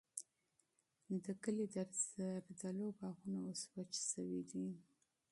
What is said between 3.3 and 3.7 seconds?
اوس